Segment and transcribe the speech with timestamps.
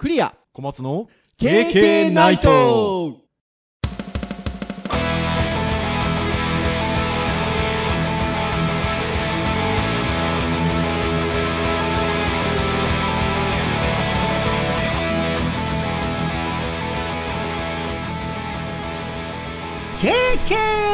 [0.00, 0.34] クリア。
[0.54, 3.18] 小松の KK ナイト。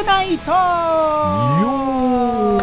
[0.05, 2.56] ナイト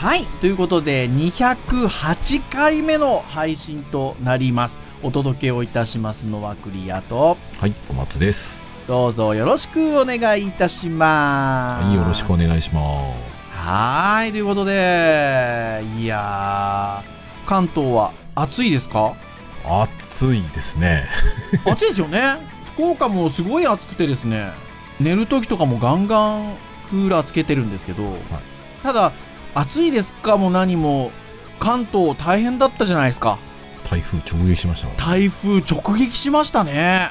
[0.00, 4.76] はい、ということで、208回目の配信となります。
[5.02, 8.64] お届けをいたしますのはクリアと、はい、小松です。
[8.86, 11.84] どうぞよろしくお願いいたします。
[11.86, 19.16] はい、よろしくお願いしまはーい、ということで、いやー、関東は暑いですか？
[19.98, 20.24] す。
[20.24, 21.08] 暑いですね。
[21.66, 22.36] 暑いですよね。
[22.66, 24.52] 福岡もすごい暑くてですね、
[25.00, 26.54] 寝る時とかもガンガン
[26.88, 28.16] クーラーつけてるんですけど、
[28.84, 29.10] ただ、
[29.58, 31.10] 暑いですかも何も、
[31.58, 33.40] 関東大変だったじゃないですか。
[33.90, 34.88] 台風直撃しました。
[35.04, 37.10] 台風直撃しましたね。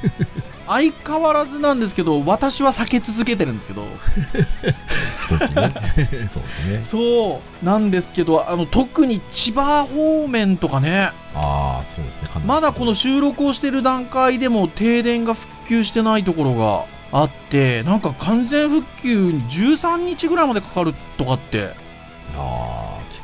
[0.68, 3.86] 相変わらずなんですけど、私は避け続けてるんですけど。
[5.26, 6.84] そうですね。
[6.86, 12.28] そうなんですけど、あの特に千葉方面とかね、ああ、そうですね。
[12.44, 21.74] まだこの収録をしてる段階でも停電が復旧してないところがあって、なんか完全復旧に13日ぐらいまでかかるとかって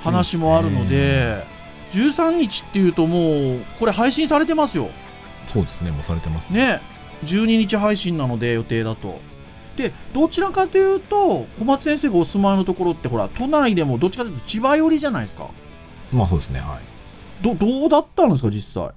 [0.03, 1.45] 話もあるので、
[1.93, 4.89] 13日っていうともう、これ配信されてますよ。
[5.47, 5.91] そうですね。
[5.93, 6.59] もうされてますね。
[6.59, 6.81] ね。
[7.25, 9.21] 12日配信なので予定だと。
[9.77, 15.49] で、どちらかというと、小松先生がお住まいのところってほら、都内でもどっちかというと千葉寄りじゃないですか。
[16.13, 16.61] まあそうですね。
[16.61, 17.45] はい。
[17.45, 18.91] ど、どうだったんですか、実際？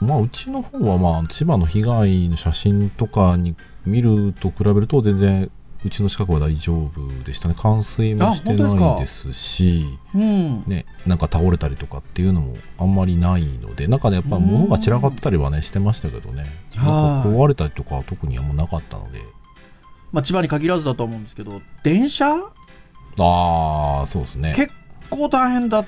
[0.00, 3.54] まあ、うちの方は、まあ、千葉の被害の写真とかに
[3.86, 5.50] 見ると比べると、全然、
[5.84, 7.54] うちの近くは大丈夫でしたね。
[7.54, 10.64] 冠水もしてないですし、うん。
[10.66, 19.20] ね、なんか倒れたりとかっていうのもあんまりないので、中でやっぱ物が散らかってたりはね、してましたけどね、なんはいか壊れたりとかは特にはもうなかったので、
[20.10, 22.36] まあ、千葉に限らずだと思うんですけど、電車？
[23.18, 24.54] ああ、そうですね。
[24.56, 24.72] 結
[25.10, 25.86] 構大変だっ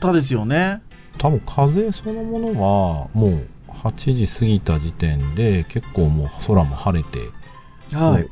[0.00, 0.82] たですよね。
[1.16, 3.48] 多分風そのものは、もう
[3.82, 7.18] 8時過ぎた時点で、結構もう空も晴れて、
[7.96, 8.28] はい。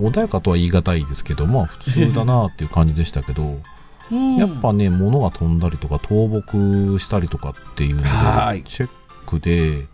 [0.00, 3.60] 穏やかとは言い難いですけど、まあ普通だなっていう感じでしたけど、
[4.12, 8.90] うんやっぱね、物が飛んだりとか倒木したりとかっていうのではい、チェッ
[9.26, 9.86] クで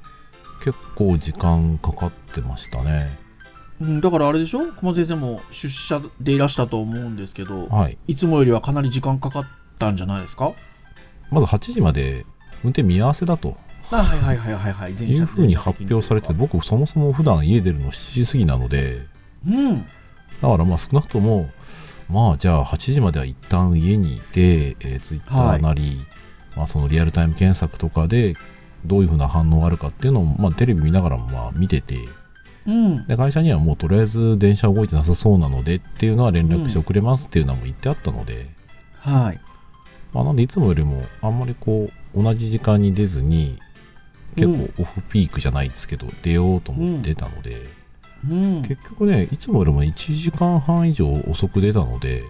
[0.64, 3.19] 結構時間かかってましたね。
[3.80, 4.70] うん、だからあれでしょ？
[4.72, 7.96] 小松先生も出社でいらしたと思うんですけど、はい。
[8.06, 9.44] いつもよりはかなり時間かかっ
[9.78, 10.52] たんじゃないですか？
[11.30, 12.26] まず8時まで
[12.64, 13.56] 運転見合わせだと
[13.98, 14.92] あはいはいはいはいはい。
[14.92, 19.06] いうふうに発表されてて、僕そもそも普段家出るの7時過ぎなので、
[19.47, 19.76] うん。
[19.76, 19.82] だ
[20.41, 21.50] からまあ少なくとも、
[22.08, 26.00] まあじゃあ8時までは一旦家にいて、えー、ツイッターなり、
[26.56, 28.34] まあそのリアルタイム検索とかで
[28.84, 31.97] どういうふうな反応があるかっていうのを、まあテレビ見ながらもまあ見てて、
[32.66, 33.06] うん。
[33.06, 38.48] で会社にはもうとりあえず電車動いてなさそうなのでっていうのは連絡してくれますっていうのはもう言ってあったので、
[39.00, 39.41] はい。
[40.12, 43.58] まあなんでいつもよりもあんまりこう同じ時間に出ずに
[44.37, 47.69] 結うん構オフピークじゃないですけど出ようと思って出たので、
[48.28, 48.62] うん。
[48.62, 52.22] 結局ねいつもよりも1時間半以上遅く出たので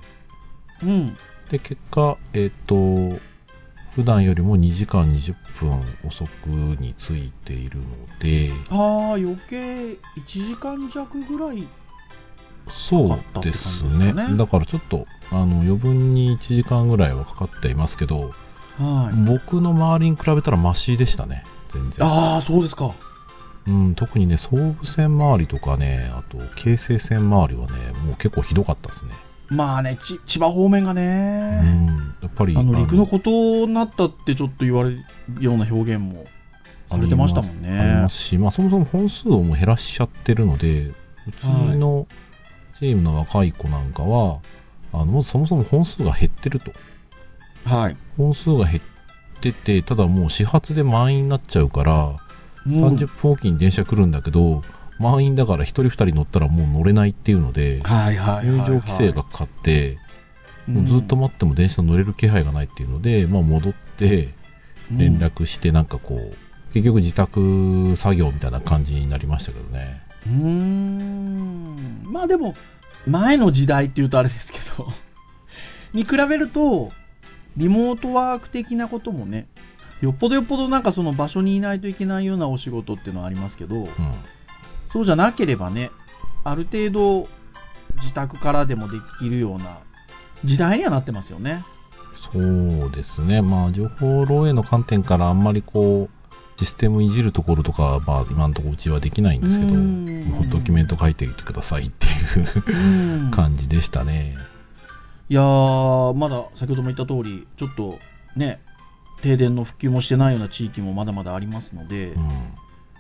[0.83, 1.17] うん。
[1.51, 2.75] で結果えっ、と
[3.95, 7.85] 普段よりも2時間20分遅くに着いているの
[8.21, 8.79] でああ、
[9.15, 9.97] 余計1
[10.27, 11.67] 時間弱ぐらい。
[12.69, 18.31] そうですねねだからちょっとあの余分に1時間ぐらいはかかっていますけど
[18.79, 19.17] はい。
[19.27, 22.95] 僕の周りに比べたらマシでしたね全然ああ、そうですか。
[23.67, 27.73] うん、特にね、総武線周りとかね、あと、京成線周りはね、
[28.05, 29.13] もう結構ひどかったですね。
[29.49, 32.57] まあね、ち千葉方面がうね、ん、やっぱり。
[32.57, 35.05] あの陸の孤島になったってちょっと言われる
[35.41, 36.25] ような表現も
[36.91, 38.09] されてましたもんありねま。
[38.09, 40.95] すし、まあ、そもそも本数をもう減らしちゃってるので、う
[41.41, 42.07] ちの
[42.79, 44.41] チームの若い子なんかは、
[44.93, 46.73] あの、まずそもそも本数が減ってると。
[47.65, 47.97] はい。
[48.17, 48.92] 本数が減っ
[49.43, 52.17] てて、ただもう始発で満員になっちゃうから、
[52.67, 52.73] うん。
[52.73, 54.63] 30分おきに電車来るんだけど、
[54.99, 59.99] 満員だから1人2人乗ったらもう乗れないっていうので、入場規制がかかって、
[60.67, 64.29] もうずっと待っても電車乗れる気配がないっていうので、まあ、戻って
[64.93, 66.37] 連絡してなんかこう、
[66.73, 70.01] 結局自宅作業みたいな感じになりましたけどね。
[70.27, 72.03] うーん。
[72.05, 72.55] まあでも
[73.07, 74.93] 前の時代っていうとあれですけど
[75.93, 76.93] に比べると
[77.57, 79.47] リモートワーク的なこともね
[80.01, 83.89] よっぽどよっぽどなんかその場所にいないといけないようなお仕事っていうのはありますけどうん
[84.91, 85.91] そうじゃなければね
[86.45, 87.29] ある程度
[87.97, 89.79] 自宅からでもできるような
[90.45, 91.65] 時代にはなってますよね
[92.33, 93.43] そうですね。
[93.43, 99.73] まあ、情報漏洩の観点からあんまりこう、システムいじるところとかは、まあ、今のところうちはできないんですけど、
[100.49, 102.11] ドキュメント書いてくださいってい
[102.43, 104.37] ううん 感じでしたね。
[105.33, 107.99] いやー、まだ先ほども言った通り、ちょっと
[108.37, 108.61] ね、
[109.23, 112.23] 停電の復旧もしてないような地域もまだまだありますので、うん。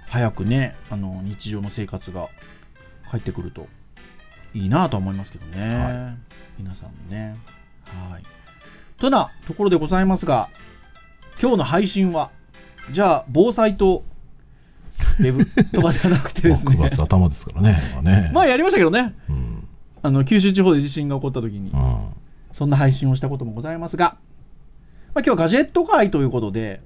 [0.06, 2.30] 早早くね、あの日常の生活が
[3.10, 3.66] 帰ってくると
[4.54, 5.60] いいなとは思いますけどね。
[5.76, 6.14] は
[6.58, 7.36] 皆さんね。
[7.84, 8.22] はい。
[8.96, 10.48] となところでございますが、
[11.38, 12.30] 今日の配信は、
[12.92, 14.04] じゃあ、防災と、
[15.18, 16.88] ウェブ とかじゃなくてですまあ9ね。
[16.88, 17.90] 月頭ですからね。
[17.92, 18.30] まあね。
[18.32, 19.12] まあやりましたけどね。
[19.28, 19.68] うん。
[20.00, 22.06] あの、九州地方で地震が起こった時にう、ん。
[22.52, 24.16] そんな配信をしたこともございますが、
[25.14, 26.80] まあ、今日はガジェット会ということで、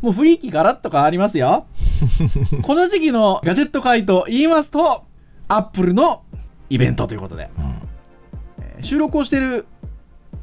[0.00, 1.66] もう雰囲気ガラッと変わりますよ。
[2.62, 5.04] この時期のガジェット会と言いますと、
[5.48, 6.22] アップルの
[6.70, 7.64] イベントということで、うん。
[8.60, 9.66] えー収録をしている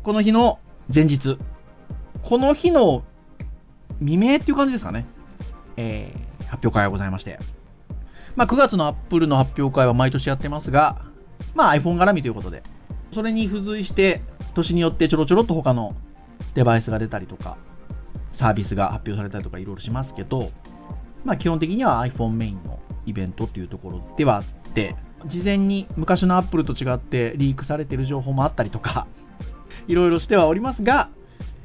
[0.02, 0.60] この日の
[0.94, 1.38] 前日、
[2.24, 3.04] この日の
[4.00, 5.06] 未明っていう感じですかね、
[5.76, 7.40] えー発表会がございまして、
[8.36, 11.02] まあ、9月のアップルの発表会は毎年やってますが、
[11.54, 12.64] まあ、iPhone 絡みということで、
[13.14, 14.22] それに付随して、
[14.54, 15.96] 年によってちょろちょろっと他の
[16.54, 17.58] デバイスが出たりとか、
[18.34, 20.52] サービスが発表されたりとかいろいろしますけど、
[21.26, 29.08] まあ、基本的には iPhone メインのイベントっていうところではあって、事前に昔の Apple と違ってリークされてる情報もあったりとか、
[29.88, 31.10] いろいろしてはおりますが、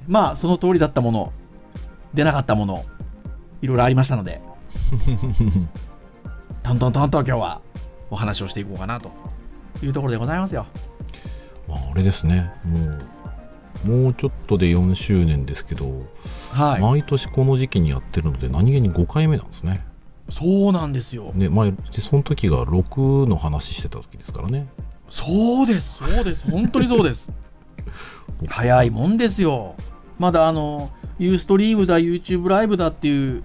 [0.08, 1.32] まあ、その通りだったもの、
[2.12, 2.84] 出なかったもの、
[3.62, 4.40] いろいろありましたので、
[6.62, 7.60] トントントンと今日は
[8.10, 9.10] お話をしていこうかなと
[9.82, 10.66] いうところでございますよ。
[11.68, 12.50] まあ、あれですね。
[12.64, 12.78] も
[13.86, 16.06] う、もうちょっとで4周年ですけど、
[16.50, 16.80] はい。
[16.80, 19.84] 毎年この時期にやってるので、何気に5回目なんですね。
[20.30, 21.32] そうなんですよ。
[21.34, 24.68] で、前、でその時が6の話してた時ですからね。
[25.10, 27.30] そうです、そうです、本当にそうです。
[28.48, 29.74] 早いもんですよ。
[30.18, 33.44] まだあの、ユーストリームだ、YouTube ライブだっていう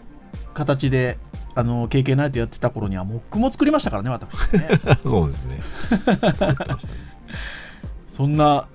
[0.54, 1.18] 形で、
[1.56, 4.70] あの、KK ナイトやってた頃には、モックも作りましたからね、私ね。
[5.04, 5.60] そうですね。
[6.36, 7.19] 作ってましたね。
[8.20, 8.68] そんな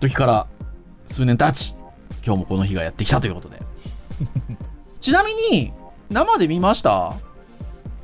[0.00, 0.46] 時から
[1.08, 1.74] 数年経ち、
[2.24, 3.60] 今日もこの日がやってきたということで。
[5.02, 5.74] ちなみに、
[6.08, 7.12] 生で見ました？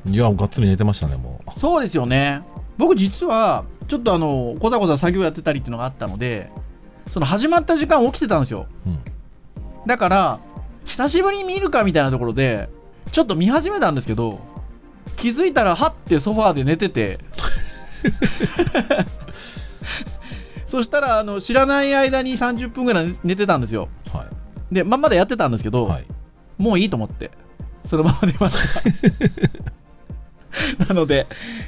[0.05, 1.59] いや、がっつり寝てましたね、もう。
[1.59, 2.43] そうですよね。
[2.77, 6.53] 僕実は、ちょっとあの、こざこざ作業やってたりっていうのがあったので、
[7.07, 8.67] その始まった時間起きてたんですよ。
[8.87, 8.99] うん。
[9.87, 10.41] だから、
[10.85, 12.69] 久しぶりに見るかみたいなところで、
[13.13, 14.41] ちょっと見始めたんですけど、
[15.17, 17.19] 気づいたら、はってソファーで寝てて、
[20.73, 23.91] そしたら、あの、知らない間に30分ぐらい寝てたんですよ。
[24.11, 24.25] は
[24.73, 25.71] で、まあ、まだやってたんですけい。
[25.71, 26.07] ど、はい。
[26.57, 27.31] もういいと思って、
[27.85, 28.57] そのまま寝まし
[30.79, 30.87] た。
[30.89, 31.27] なので、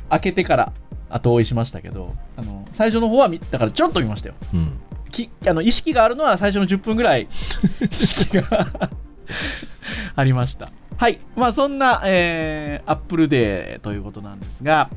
[0.09, 0.73] 開けてから
[1.11, 4.37] 後追いしましたけど、あの最初の方は見、だからちょっと見ましたよ。
[4.55, 4.81] うん。
[5.11, 7.29] きあの意識があるのは最初の10分ぐらい
[8.01, 8.69] 意識が
[10.17, 10.71] ありました。
[10.97, 11.19] はい。
[11.37, 14.89] まあそんな、えー、アップルデーということなんですが、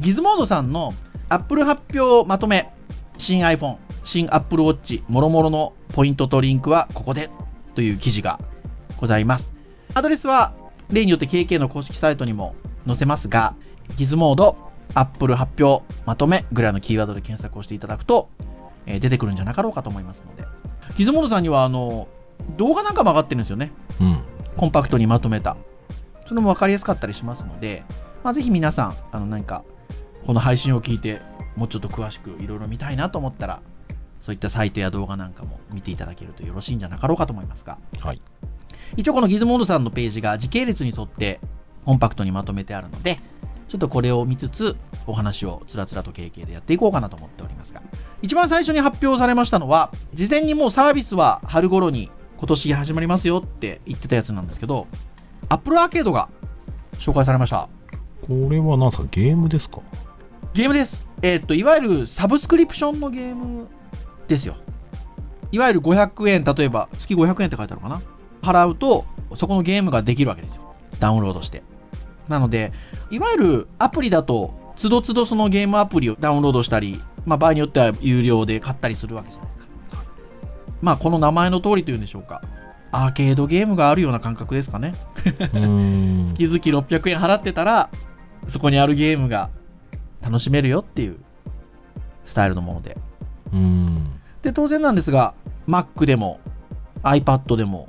[0.00, 0.94] ギズモードさんの
[1.28, 2.72] アップル発表まとめ、
[3.18, 7.30] 新 iPhone、新 Apple Watch、もろもろのポイントとリンクはここで
[7.74, 8.40] という記事が
[8.98, 9.52] ございます。
[9.94, 10.54] アドレスは
[10.90, 12.54] 例によって KK の公式サイトにも
[12.86, 13.54] 載せますが、
[13.96, 14.56] ギズモード、
[14.94, 18.28] アップル発表まとめぐらいのキーワードで検索をしていただくと、
[18.86, 20.44] えー出てくるんじゃなかろうかと思いますので。
[20.96, 22.08] ギズモードさんにはあの
[22.56, 23.72] 動画なんかも上がってるんですよね。
[24.00, 24.20] うん。
[24.56, 25.56] コンパクトにまとめた。
[26.26, 27.84] それも分かりやすかったりしますので、
[28.24, 29.64] まあ、ぜひ皆さん、あの何か
[30.26, 31.20] この配信を聞いて、
[31.56, 33.62] もうちょっと詳しくいろいろ見たいなと思ったら、
[34.20, 38.22] そういったサイトや動画なんかも見ていただけるとよろしいんじゃなかろうかと思いますが、はい。
[38.96, 41.40] 一応このギズモードさんのページが時系列に沿って
[41.84, 43.18] コンパクトにまとめてあるので、
[43.68, 47.82] ちょっとこれを見つつお話をつらつらと経験でやっていこうかなと思っておりますが、
[48.20, 54.86] 一番最初に発表されましたのは、事前にもうサービスは春頃に今年始まりますよって言ってたやつなんですけど、
[55.48, 56.28] Apple アーケードが
[56.94, 57.68] 紹介されました。
[58.20, 59.08] これは何ですか？
[59.10, 59.80] ゲームですか？
[60.54, 61.11] ゲームです。
[61.22, 63.68] えーっと、いわゆるサブスクリプションのゲーム
[64.28, 64.56] ですよ。
[65.52, 68.02] いわゆる500円、例えば月500円って書いてあるのかな？
[68.42, 69.04] 払うと、
[69.36, 70.74] そこのゲームができるわけですよ。
[70.98, 71.62] ダウンロードして。
[72.28, 72.72] なので、
[73.10, 80.04] いわゆるアプリだと、つどつどそのゲームアプリをダウンロードしたり、まあ場合によっては有料で買ったりするわけじゃないですか。
[80.80, 82.42] まあこの名前の通りというんでしょうか。
[82.90, 84.92] アーケードゲームがあるような感覚ですかね。
[85.24, 87.90] 月々600円払ってたら、
[88.48, 89.50] そこにあるゲームが
[90.22, 91.18] 楽しめるよっていう
[92.24, 92.96] スタイルのもので。
[93.52, 94.20] うーん。
[94.42, 95.34] で、当然なんですが、
[95.68, 96.40] Mac でも
[97.02, 97.88] iPad でも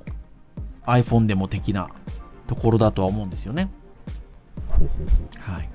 [0.85, 1.89] iPhone でも的な
[2.47, 3.71] ところだとは思うんですよね。
[4.67, 5.07] ほうほう
[5.45, 5.69] ほはい。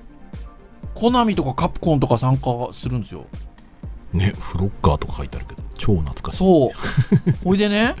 [0.93, 3.25] コナミとかカプコンとか参加するんですよ。
[4.11, 6.71] ねフロッガーとか書いてあるけど超懐かしいそう。
[7.45, 7.95] ほいでね、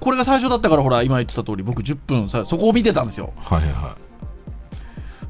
[0.00, 3.32] これが最初だったから、ほら、今言ってた通り、僕10分さ、そこを見てたんですよ。
[3.36, 3.98] はいはいは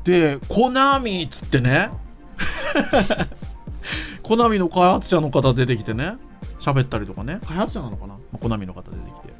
[0.05, 1.91] で、コナミっつってね、
[4.23, 6.16] コナミの開発者の方出てきてね、
[6.61, 9.35] 喋ったりとかね、開発者なのかな、まあコナミの方出てきて、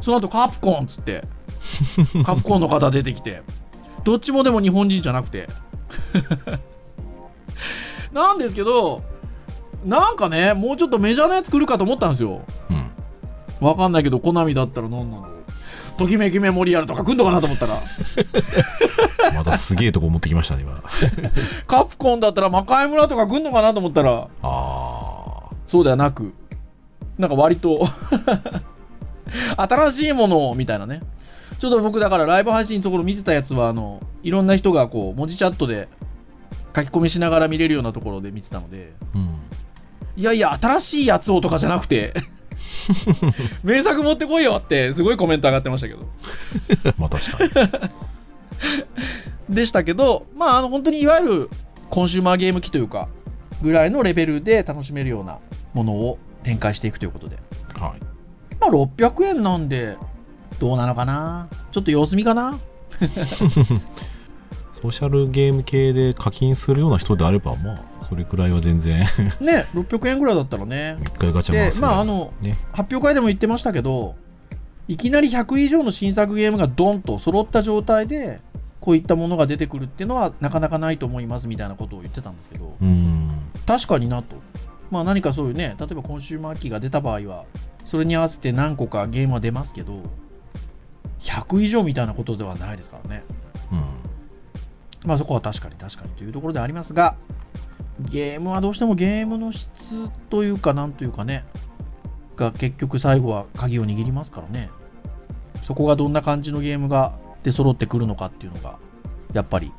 [0.00, 1.24] その後カプコンっつって、
[2.24, 3.42] カプコンの方出てきて、
[4.04, 5.48] どっちもでも日本人じゃなくて、
[8.12, 9.02] なんですけど、
[9.84, 12.42] なんかね、もうちょっとメジャーなやつ来るかと思ったんですよ。
[12.70, 12.74] い
[13.60, 13.66] うん。
[13.66, 15.33] わかんないけど、コナミだったら何なの
[15.96, 17.80] ときめきメモリアルとか来んのかなと思ったら、
[19.34, 20.82] またすげえとこ持ってきましたね今。
[21.66, 26.34] カプコンだったら魔界村とか来んのかなと思ったら、あそうではなく、
[27.18, 27.88] なんか割と。
[29.56, 31.00] 新しいものをみたいなね。
[31.58, 35.88] ちょっと僕だからライブ配信のところ見てたやつは、あの、いろんな人がこう、文字チャットで
[36.74, 39.28] 書き込みしながら見れるようなところで見てたので、ーうん。
[40.16, 42.14] いやいや、新しいやつをとかじゃなくて、
[43.64, 46.00] 名作持ってこいよって、すごいコメント上がってましたけど。
[46.98, 47.62] まあ確か
[49.48, 51.50] に でしたけど、まあ、あの本当にいわゆる
[51.90, 53.08] コンシューマーゲーム機というか、
[53.62, 55.38] ぐらいのレベルで楽しめるような
[55.74, 57.36] ものを展開していくということで。
[57.78, 58.00] はい
[58.60, 59.96] まあ、600円なんで、
[60.58, 61.48] どうなのかな？
[61.72, 62.58] ちょっと様子見かな？
[64.84, 69.06] ソーシャルゲーム系で課金するような人であればまあそれくらいは全然
[69.40, 70.98] ね、600円ぐらいだったらね。
[71.00, 74.14] 一回ガチャ回で、すまあ、あの、ね発表会でも言ってましたけど、
[74.86, 78.42] いきなり100以上の新作ゲームがドンと揃った状態で、
[78.80, 83.30] こういったものが出てくるっていうのはなかなかないと思いますみたいなことを言ってたんですけど、うん
[83.66, 84.36] 確かになと。
[84.90, 87.46] まあ何かそういうね、例えばコンシューマー機が出た場合は、
[87.86, 90.02] それに合わせて何個かゲームは出ますけど、
[91.20, 93.24] 100以上みたいなことではないですからね。
[93.72, 94.13] うん
[95.04, 97.16] まあそこは確かに確かにというところでありますが、
[98.00, 101.44] ゲームはどうしてもゲームの質というか、なんというかね、
[102.36, 104.70] が結局最後は鍵を握りますからね。
[105.62, 108.78] そこがどんな感じのゲームが出揃ってくるのかっていうのが、
[109.32, 109.72] やっぱり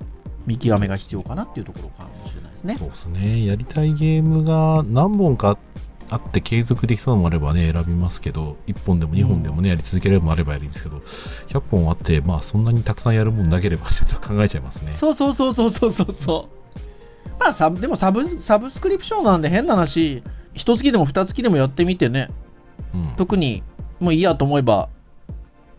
[0.46, 2.78] 見極めが必要かなっていうところかもしれないですね。
[2.78, 5.58] そうですねやりたいゲームが何本かあっ
[6.32, 10.98] て継続できそうなのもあればね選びますけど1本でも2本でもね、やり続ければもあればやりますけど
[11.50, 14.94] 100本あってまあそんなにたくさんやるもんなければちょっと考えちゃいますね。
[14.94, 16.66] そうそうそうそうそうそうそう。
[17.40, 22.30] まあサブ、でもサブサブスクリプションなんで変な話、一月でも二月でもやってみてね、
[22.94, 23.14] うん。
[23.18, 23.64] 特に
[24.00, 24.90] もういいやと思えば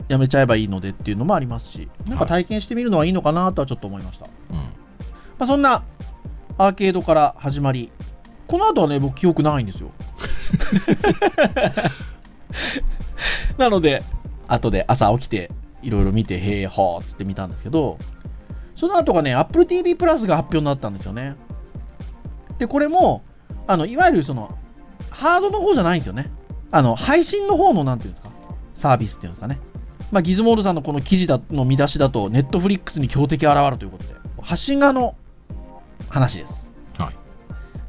[0.09, 4.27] やめちゃえばいいのでっていうのもありますし、なんか体験してみるのはいいのかなとはちょっと思いました。
[4.51, 4.57] うん。
[4.57, 4.65] ま
[5.41, 5.85] あ、そんな
[6.59, 7.91] アーケードから始まり、
[8.47, 9.91] この後はね、僕記憶ないんですよ。
[13.59, 14.03] なので、
[14.49, 15.51] 後で朝起きて、
[15.83, 17.99] いろいろ見て、へえ、はーっつって見たんですけど、
[18.77, 21.37] その後がね、Apple TV プラスが発表になったんですよね。
[22.59, 23.23] で、これも、
[23.67, 24.57] あの、いわゆるその、
[25.11, 26.31] ハードの方じゃないんですよね。
[26.71, 28.31] あの、配信の方の、なんていうんですか、
[28.75, 29.59] サービスっていうんですかね。
[30.13, 35.17] まあ、ギズモードさんのこの記事だの見出しだと、ネットフリックスに強敵現るということで、発信側の
[36.09, 36.66] 話です。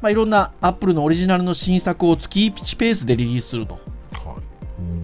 [0.00, 3.74] いまあ、いろんな Apple のオリジナルの新作を月1ペースでリリースすると。
[3.74, 3.82] はい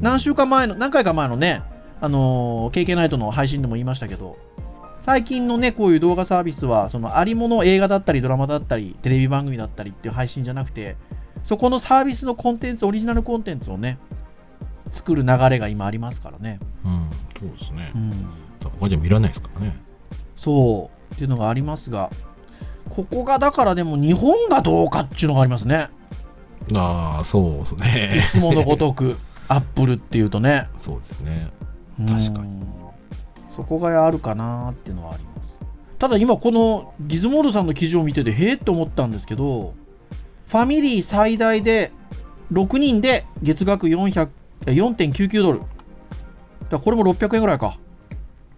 [0.01, 1.63] 何週間前の、何回か前のね、
[2.01, 4.37] あのー、KK ナイトの配信でも言いましたけど、
[5.05, 10.97] 最近のね、こういう動画サービスは、そのありもの映画だったり、ドラマだったり、テレビ番組だったりっていう配信じゃなくて、
[11.43, 13.99] そこのサービスのコンテンツ、オリジナルコンテンツをね、
[14.91, 16.59] 作る流れが今ありますからね。
[16.85, 18.13] うんそうですねうん。
[18.81, 19.77] 他じゃ見られないですからね
[20.37, 22.11] そう、っていうのがありますが、
[22.91, 25.89] ここがだからでも日本がどうかっていうのがありますね。
[26.75, 29.17] ああそうですいねつものごとく、
[29.49, 30.69] アップルっていうとね。
[30.79, 31.51] そうですね。
[31.99, 32.49] 確かに。
[32.49, 32.75] うん
[33.55, 35.59] そこがあるかなっていうのはあります。
[35.99, 39.75] ただ今このギズモードさんの記事を見ててへえって思ったんですけど
[40.49, 41.93] ファミリー最大で
[42.53, 44.29] 6人で月額400
[44.67, 45.63] え4.99ドル。
[46.69, 47.79] だこれも600円ぐらいか。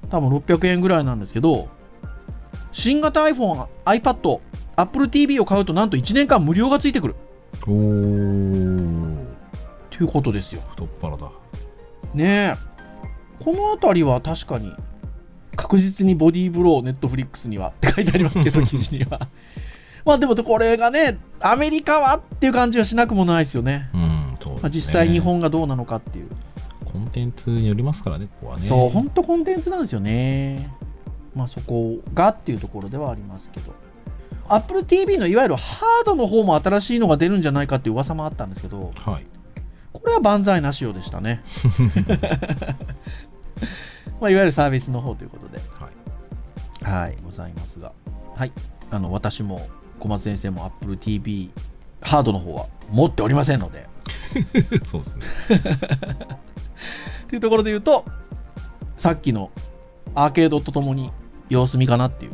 [0.09, 1.69] 多分600円ぐらいなんですけど
[2.73, 4.41] 新型 iPhone、iPad、
[4.77, 7.15] Apple TV を買うとなんと1年間無料がついてくる。
[7.67, 9.17] おお
[9.91, 10.63] ということですよ。
[10.71, 11.31] 太っ腹だ。
[12.15, 12.77] ねえ。
[13.43, 14.75] この辺りは確かに
[15.57, 19.29] 確実にボディーブローネットフリックスにはって書いてありますけど記事には。
[20.05, 24.63] まあでもこれがねアメリカはっていう感じはしなくもないですよね、うんそうですね。
[24.63, 26.29] まあ、実際日本がどうなのかっていう、
[26.85, 28.69] コンテンツによりますからねここはね。
[28.69, 30.71] そう本当コンテンツなんですよね
[31.37, 33.73] まあそこがっていうところではありますけど
[34.49, 39.27] Apple TV のいわゆるハードの方も新しいのが出るんじゃないかっていう噂もあったんですけどはい
[39.93, 41.43] これは万歳なしようでしたね
[44.21, 46.07] まあいわゆるサービスの方ということではい
[46.87, 47.93] はい、ございますが。
[48.37, 48.53] はい。
[48.93, 49.67] あの、私も、
[49.99, 51.51] 小松先生も Apple TV
[52.01, 53.89] ハードの方は持っておりませんので。
[54.87, 55.25] そうですね。
[57.29, 58.05] というところで言うと、
[58.99, 59.51] さっきの
[60.15, 61.11] アーケードとともに
[61.49, 62.33] 様子見かなっていう。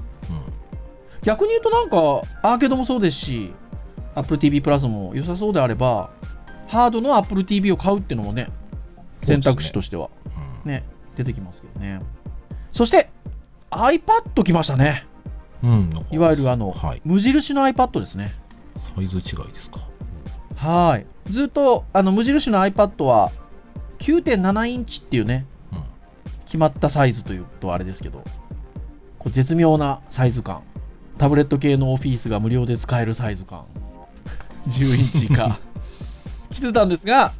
[1.22, 1.96] 逆に言うとなんか、
[2.42, 3.52] アーケードもそうですし、
[4.14, 6.10] Apple TV プラスも良さそうであれば、
[6.66, 8.48] ハードの Apple TV を買うっていうのもね、
[9.22, 10.10] 選択肢としては
[10.64, 10.70] うん。
[10.70, 10.84] ね、
[11.16, 12.00] 出てきますけどね。
[12.72, 13.10] そして、
[13.70, 15.06] iPad 来ましたね。
[15.62, 15.90] うん。
[16.10, 17.02] いわゆるあの、はい。
[17.04, 18.32] 無印の iPad ですね。
[18.96, 19.78] サイズ違いですか？
[20.56, 21.06] はい。
[21.26, 23.30] ずっと、あの、無印の iPad は、
[23.98, 25.84] 9.7インチっていうね、うん。
[26.46, 28.24] 決まったサイズというとあれですけど、
[29.30, 30.62] 絶妙なサイズ感。
[31.18, 33.64] タブレット系のオフィスが無料で使えるサイズ感。
[34.68, 35.58] 10インチ以下。
[36.50, 37.32] 来てたんですが、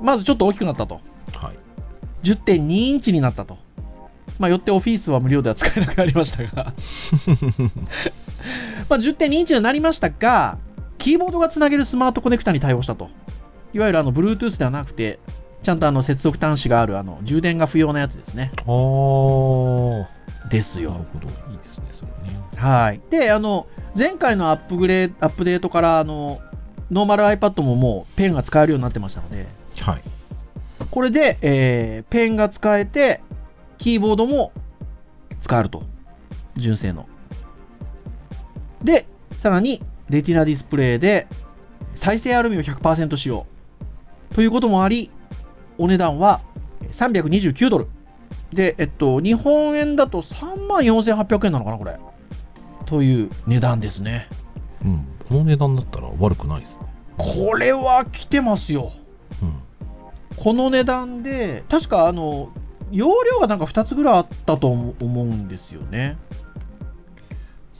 [0.00, 1.00] まずちょっと大きくなったと。
[1.34, 2.26] はい。
[2.26, 3.58] 10.2インチになったと。
[4.38, 6.72] まあ、よってオフィスは無料では使えなくなりましたが、
[8.88, 10.58] まあ、10.2インチになりましたが、
[10.98, 13.10] キーボードがつなげるスマートコネクタに対応したと。
[13.72, 15.18] いわゆるあの Bluetooth ではなくて、
[15.64, 18.52] ちゃんとあの接続端子があるあの充電が不要なやつですね。
[18.58, 20.06] あー。
[20.50, 20.90] ですよ。
[20.92, 21.26] なるほど。
[21.26, 22.38] いいですね、それね。
[22.54, 23.00] はい。
[23.10, 23.66] で、あの、
[23.96, 26.40] 前回のアップグレード、アップデートから、あの、
[26.90, 29.46] ノーマル iPad ももうペンが使えるようになってましたので、
[29.80, 30.02] はい。
[30.90, 33.22] これで、えーペンが使えて、
[33.78, 34.52] キーボードも
[35.40, 35.82] 使えると。
[36.56, 37.08] 純正の。
[38.82, 41.26] で、さらに、レティナディスプレイで、
[41.94, 43.46] 再生アルミを100%使用。
[44.34, 45.10] ということもあり、
[45.78, 46.40] お値段は
[46.92, 47.86] 329ドル。
[48.52, 51.98] で、えっと、日本円だと3万4800円なのかな、これ。
[52.86, 54.28] という値段ですね。
[54.84, 55.06] うん。
[55.28, 56.78] この値段だったら悪くないですね。
[57.16, 58.92] これは来てますよ。
[59.42, 59.54] うん。
[60.36, 62.50] この値段で、確かあの、
[62.90, 66.16] 容量がなんか2つぐらいあったと思思うんですよね。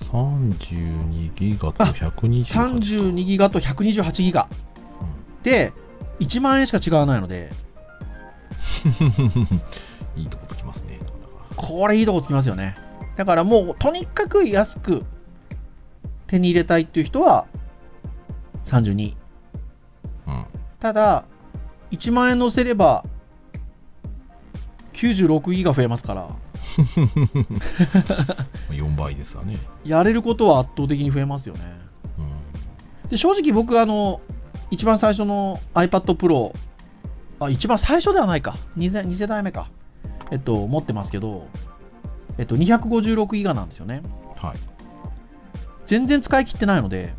[0.01, 2.61] 32ギガとあ128か。
[2.77, 4.49] 32ギガと128ギガ。
[5.43, 5.73] で、
[6.21, 7.64] 1万円しか違わないので、うん。
[10.17, 11.01] いいとこつきますね。
[11.57, 12.77] これいいとこつきますよね。
[13.17, 15.05] だからもう、とにかく安く
[16.27, 17.47] 手に入れたいっていう人は、
[18.65, 19.15] 32。
[20.27, 20.47] うん。
[20.81, 21.25] ただ、
[21.91, 23.05] 1万円乗せれば、
[24.95, 26.29] 96ギガ増えますから、
[28.71, 29.59] 4倍ですわね。
[29.85, 31.61] やれることは圧倒的に増えますよね。
[32.19, 33.09] うん。
[33.09, 34.21] で正直僕あの
[34.71, 36.53] 一番最初の iPad Pro
[37.41, 39.71] あ一番最初ではないか 2, 世2世代目か
[40.31, 41.49] えっと持ってますけど
[42.39, 44.03] えっと256ギガなんですよね
[44.37, 44.57] はい。
[45.87, 47.15] 全然使い切ってないので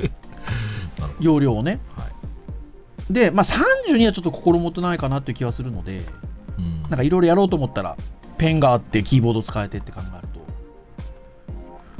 [1.20, 2.02] 容量をねど。
[2.02, 3.12] はい。
[3.12, 6.02] でまあ32はちょっと心もとないかなっていう気はするので
[6.58, 6.82] うん。
[6.82, 7.96] なんかいろいろやろうと思ったら
[8.36, 10.28] ペンがあってキーボード使えてって考える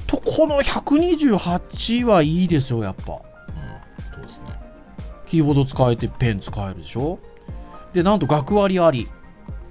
[0.07, 3.28] ととこの128はいいですよやっぱ。
[5.29, 7.19] キーボード使えてペン使えるでしょ？
[7.93, 9.09] で、なんと学割あり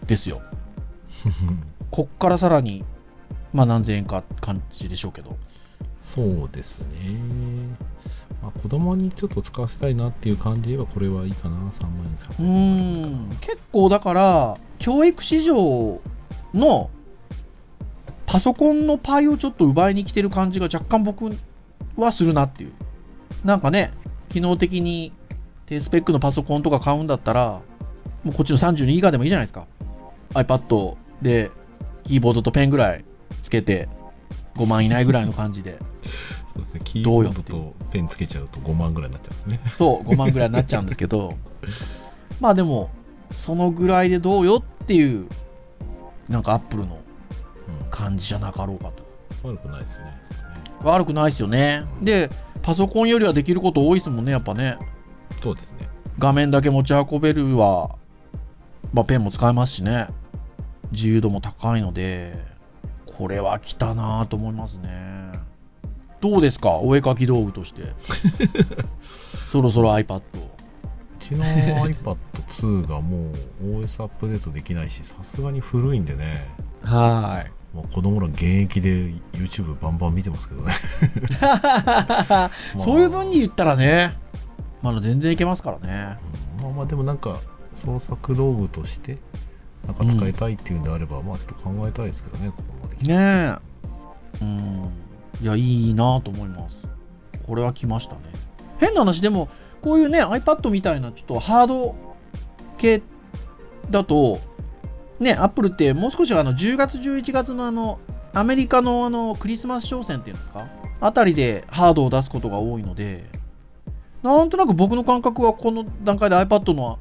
[0.06, 0.42] ですよ。
[1.92, 2.84] こっからさらに、
[3.54, 5.38] まあ何千円か感じでしょうけど。
[6.02, 6.88] そうですね。
[8.42, 13.04] まあ、子供にちょっと使わせたいなっていう感じでは、これはいいかな、3万円、3う万円。
[13.04, 16.00] ーん、結構だから、教育市場
[16.54, 16.90] の
[18.26, 21.30] パソコンのパイをちょっと奪いに来てる感じが若干僕
[21.96, 22.74] はするなっていう。
[23.44, 23.92] なんかね、
[24.30, 25.12] 機能的に
[25.68, 27.62] 低スペックのパソコンとか買うんだったら、
[28.24, 29.68] もうこっちの32ギガでもいいじゃないですか。
[30.34, 31.52] iPad で
[32.04, 33.06] キーボードとペンぐらい
[33.44, 33.90] つけて
[34.56, 35.78] 5万以内ぐらいの感じで。
[36.54, 36.82] そうですね。
[36.86, 39.60] キーボードとペンつけちゃうと5万ぐらいになっちゃうんですね。
[39.78, 41.32] そう、5万ぐらいになっちゃうんですけど、
[42.40, 42.90] まあでも、
[43.32, 45.28] そのぐらいでどうよっていう、
[46.30, 47.00] なんかアップルの
[47.68, 47.90] うん。
[47.90, 49.06] 感じじゃなかろうかと。
[49.46, 50.14] 悪くないですよね。
[50.84, 51.84] 悪くないですよね。
[52.02, 52.30] で、
[52.62, 54.78] パソコンよりはできること多いですもんね、やっぱね。
[55.42, 55.88] そうですね。
[56.20, 57.96] 画面だけ持ち運べるは、
[58.94, 60.08] まあ、ペンも使えますしね。
[60.92, 62.44] 自由度も高いので、
[63.18, 65.32] これは来たなぁと思いますね。
[66.22, 66.78] どうですか？
[66.78, 67.84] お絵かき道具として。
[69.52, 70.22] そろそろ iPad を。
[70.22, 70.24] う
[71.20, 76.48] ちの iPad2 がもう OS アップデートできないし、さすがに古いんでね、
[76.84, 77.76] はい。
[77.76, 78.90] もう子供ら現役で
[79.34, 80.74] YouTube バンバン見てますけどね。
[82.84, 84.14] そういう分に言ったらね、
[84.82, 86.18] まだ全然いけますからね。
[86.58, 87.40] うんまあまあでもなんか
[87.74, 89.18] 創作道具として
[89.86, 93.12] なんか使いたいっていうんであれば、まあちょっと考えたいですけどね、ここまで来て。
[93.12, 93.58] ねえ。
[94.42, 94.92] うん。
[95.42, 96.78] いや、いいなと思います。
[97.46, 98.22] これは来ましたね。
[98.80, 99.50] 変な話、でも、
[99.82, 101.96] こういうね、iPad みたいな、ちょっとハード
[102.78, 103.02] 系
[103.90, 104.40] だと、
[105.20, 108.00] ね、Apple ってもう少しあの10月、11月のあの、
[108.34, 110.68] アメリカのあのクリスマス商戦っていうんですか？
[111.00, 113.26] あたりでハードを出すことが多いので、
[114.24, 117.00] なんとなく僕の感覚はこの段階で iPad の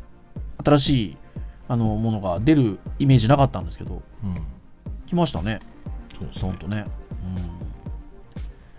[0.65, 1.17] 新しい
[1.69, 4.35] あのものが出るイメージなかったんですけど、うん。
[5.07, 5.61] 来ましたね。
[6.19, 6.69] そうですねと。
[6.69, 6.87] ね。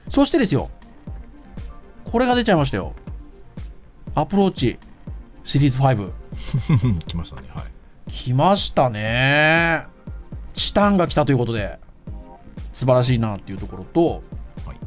[0.08, 0.12] うん。
[0.12, 0.70] そしてですよ、
[2.06, 2.94] これが出ちゃいましたよ。
[4.16, 4.80] Apple Watch
[5.44, 6.12] シリーズ5。
[7.08, 7.48] 来ましたね。
[7.50, 8.12] はい。
[8.12, 9.86] 来ましたね。
[10.54, 11.80] チタンが来たということで、
[12.74, 14.24] 素晴らしいなっていうところと、
[14.66, 14.78] はい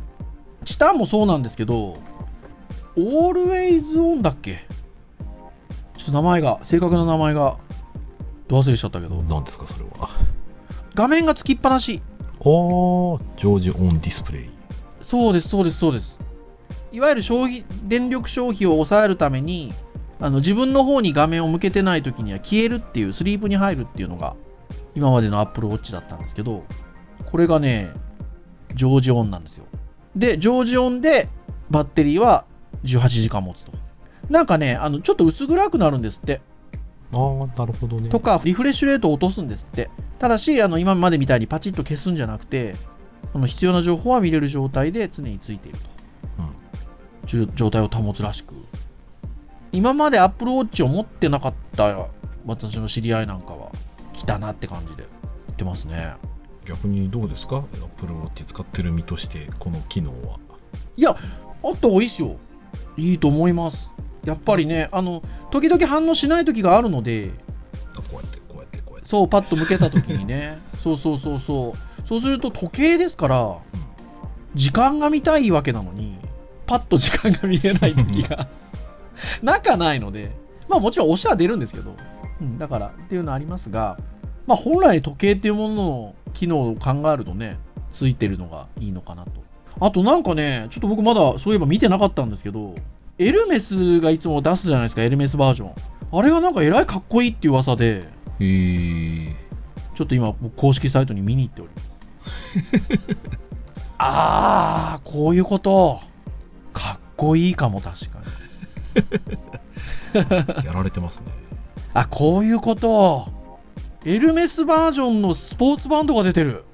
[0.64, 1.98] チタンもそうなんですけど、
[2.96, 4.66] Always On だっけ？
[5.96, 7.59] ちょっと名前が、正確な名前が、
[8.48, 10.09] ど忘れしちゃったけど、何ですか、それは？
[10.94, 12.03] 画面がつきっぱなし。
[12.40, 14.50] おー、ジョージオンディスプレイ。
[15.03, 16.20] そうです、そうです、そうです。
[16.92, 19.72] いわゆる消費、電力消費を抑えるために、
[20.18, 24.35] あの自分の方に画面を向けてない時には消えるっていう、スリープに入るっていうのが、
[24.94, 26.64] 今までの Apple Watch だったんですけど、
[27.26, 27.90] これがね、
[28.74, 29.66] 常時オンなんですよ。
[30.16, 31.29] で、常時オンで
[31.70, 32.44] バッテリーは
[32.85, 33.73] 18時間持つと。
[34.29, 36.40] なんかね、あのちょっと薄暗くなるんですって。
[37.12, 38.09] あー、なるほどね。
[38.09, 39.90] とか、リフレッシュレートを落とすんですって。
[40.19, 42.75] ただし、あの今までみたいにパチッと消すんじゃなくて、
[43.33, 45.90] その必要な情報は見れる状態で常についていると。
[47.27, 48.55] じゅ状態を保つらしく。
[49.73, 52.09] 今まで Apple Watch を持ってなかった
[52.45, 53.71] 私の知り合いなんかは、
[54.12, 55.05] 来たなって感じで
[55.47, 56.14] 言ってますね。
[56.64, 60.38] 逆にどうですか ?Apple Watch 使ってる身として、この機能は。
[60.97, 62.37] いや、あった方がいいっすよ。
[62.96, 63.90] いいと思います。
[64.24, 67.30] やっぱりね、あの、時々反応しない時があるので、
[67.94, 69.09] あこうやって、こうやって、こうやって。
[69.09, 72.06] そう、パッと向けた時にね、 そうそうそうそう。
[72.06, 73.56] そうすると時計ですから、
[74.54, 76.18] 時間が見たいわけなのに、
[76.66, 78.48] パッと時間が見えない時が、
[79.42, 80.33] なかないので、
[80.68, 81.94] まあもちろん押しは出るんですけど、
[82.40, 83.98] うん、だからっていうのはありますが、
[84.46, 87.59] まあ本来時計っていうものの機能を考えるとね、
[87.90, 89.39] ついてるのがいいのかなと。
[89.78, 92.74] あとなんかね、ちょっと僕まだそういえば見てなかったんですけど、
[93.18, 95.74] エルメスがいつも出すじゃないですか、エルメスバージョン。
[96.12, 98.04] あれがなんかえらいかっこいいっていう噂で。
[99.94, 101.90] ちょっと今、僕公式サイトに見に行っております。
[103.98, 106.00] あー、こういうこと。
[106.72, 108.20] かっこいいかも、確か
[110.14, 110.64] に。
[110.64, 111.26] やられてますね。
[111.92, 113.28] あ、こういうこと。
[114.06, 116.64] エルメスバージョンのスポーツバンドが出てる。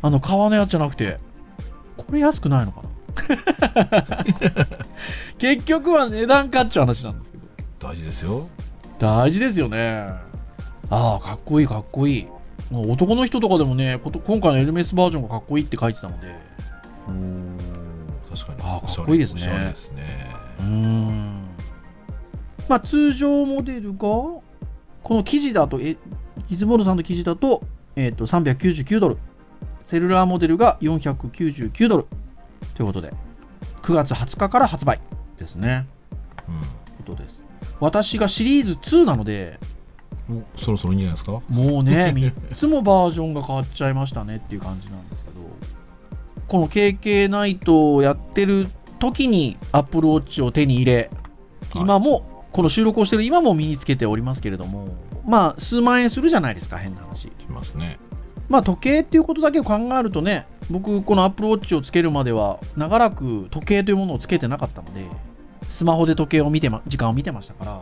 [0.00, 1.18] あの、革のやつじゃなくて。
[1.96, 2.88] これ安くないのかな？
[5.38, 7.44] 結局は値段かっちゅう話なんですけど。
[7.88, 8.48] 大事ですよ。
[8.98, 10.06] 大事ですよね。
[10.90, 12.28] ああ、かっこいい、かっこいい。
[12.70, 16.28] 男の人とかでもね、こと今回のエルメスバージョンがかっこいいって書いてたので、
[17.08, 18.60] おー、確かに。
[18.62, 20.30] あーおしゃれかっこいいですねですね。
[20.60, 21.48] うーん。
[22.68, 24.42] まあ、通常モデルが、こ
[25.10, 25.96] の記事だと、え
[26.48, 27.62] ギズモールさんの記事だと、
[27.96, 29.18] えっ、と、399ドル。
[29.92, 32.06] セルラーモデルが499ドル。
[32.74, 33.12] ということで、
[33.82, 34.98] 9月20日から発売
[35.36, 35.86] ですね。
[36.48, 37.44] うことです。
[37.78, 39.58] 私がシリーズ2なので、
[40.32, 40.38] ん。
[40.38, 41.32] おそろそろいいんじゃないですか？
[41.50, 45.40] もうね、 3つもバージョンが変わっちゃいましたねっていう感じなんですけど、
[46.48, 51.10] この KK ナイトをやってる時に Apple Watch を手に入れ、
[51.74, 54.88] はい今も、この収録をしてる今も身につけておりますけれども、
[55.26, 57.28] まあ、数万円するじゃないですか、変な話。
[57.28, 57.98] きますね。
[58.52, 65.06] まあ、時計っていうことだけを考えるとね、僕、この Apple Watch をつけるまでは、長らく時計というものをつけてなかったので、
[65.70, 67.80] スマホで時計を見て、ま、時間を見てましたから、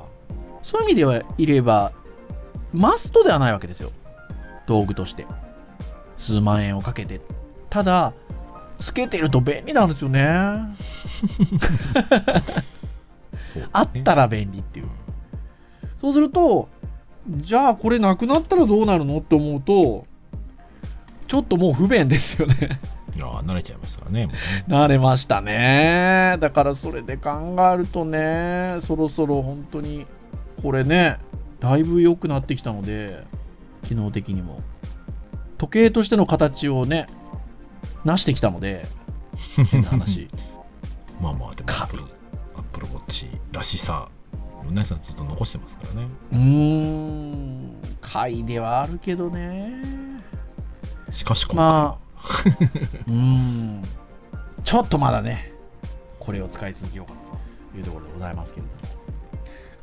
[0.63, 1.91] そういう意味ではいれば、
[2.73, 3.91] マストではないわけですよ。
[4.69, 5.27] 道具として。
[6.17, 7.21] 数万円をかけて。
[7.69, 8.13] ただ、
[8.79, 10.23] つけてると便利なんですよね。
[13.53, 14.89] そう、あったら便利っていう。
[16.01, 16.69] そうすると、
[17.29, 20.09] じゃあこれなくなったらどうなるのって思うと、
[21.31, 22.81] ちょっともう不便ですよね。
[23.15, 24.27] いやー慣れちゃいましたからね。
[24.27, 24.33] ね
[24.67, 26.37] 慣れましたね。
[26.41, 30.07] だからそれで考えるとね、そろそろ本当に、
[30.61, 31.19] これね、
[31.61, 33.23] だいぶ良くなってきたので、
[33.85, 34.61] 機能的にも。
[35.57, 37.07] 時計としての形をね、
[38.05, 38.89] なしてきたので、
[39.71, 40.27] 変な話。
[41.23, 42.03] まあまあ、でもか Apple、
[42.57, 44.09] Apple Watch らしさ、
[44.69, 46.09] うなぎさんずっと残してますからね。
[46.33, 50.11] うーん、回ではあるけどね。
[51.11, 52.21] しかしまあ、
[53.07, 53.83] うーん、
[54.65, 55.53] ちょっとまだね、
[56.19, 57.21] これを使い続けようかな
[57.73, 58.79] というところでございますけれども。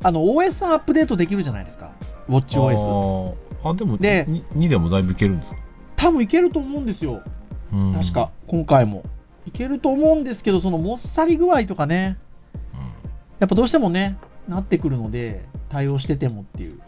[0.02, 1.90] あの、OS はアップデートできるじゃないですか。
[2.28, 3.34] WatchOS。
[3.64, 5.58] あーあ、でも、でに2でもだいぶいけるんですか？
[5.96, 7.22] 多分いけると思うんですよ。
[7.72, 9.02] うん確か、今回も。
[9.46, 12.18] いけると思うんですけど、そのもっさり具合とかね、
[12.72, 12.80] うん
[13.40, 14.16] やっぱどうしてもね、
[14.48, 16.78] なってくるので、対応しててもっていう。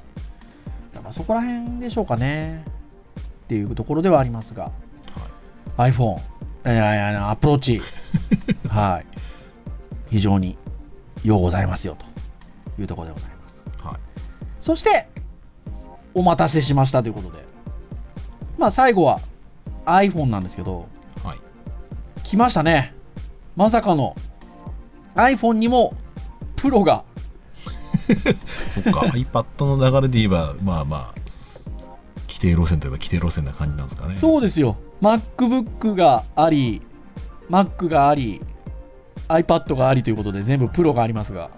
[0.92, 2.64] だからそこら辺でしょうかね。
[3.50, 4.70] っていうところではありますが、
[5.76, 7.82] iPhone、いやいやいや、アプローチ、
[8.70, 9.06] はい。
[10.08, 10.56] 非常に
[11.24, 12.06] ようございますよと
[12.80, 13.86] いうところでございます。
[13.86, 13.96] はい。
[14.60, 15.08] そして、
[16.14, 17.44] お待たせしましたということで、
[18.56, 19.18] まあ最後は
[19.84, 20.86] iPhone なんですけど、
[21.24, 21.38] はい。
[22.22, 22.94] 来ましたね。
[23.56, 24.14] まさかの
[25.16, 25.96] iPhone にも
[26.54, 27.02] プロが、
[28.72, 31.19] そっか、iPad の流れで言えば、まあまあ、
[32.40, 34.16] 規定路線といえば規定路線な感じなんですかね。
[34.18, 34.76] そうですよ。
[35.02, 36.80] MacBook があり、
[37.50, 38.40] Mac があり、
[39.28, 41.50] iPad がありということで全部プロがありますが、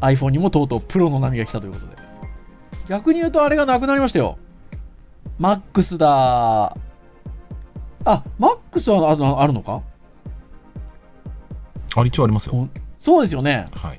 [0.00, 1.96] iPhone にもとうとうプロの波が来たということで。
[2.88, 4.38] 逆に言うとあれがなくなりましたよ。
[5.40, 6.76] MAX だ。
[8.04, 9.82] あ、MAX はあのあるのか？
[11.96, 12.68] あ、一応ありますよ。
[13.00, 13.66] そうですよね。
[13.72, 13.98] はい。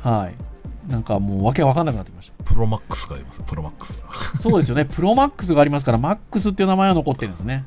[0.00, 0.90] はい。
[0.90, 2.19] なんかもうわけわかんなくなってきました。
[2.44, 3.40] プロマックスがあります。
[3.46, 4.40] プロマックスが。
[4.42, 4.84] そうですよね。
[4.84, 7.64] プロマックスがありますから、マックスっていう名前は残ってるんですね。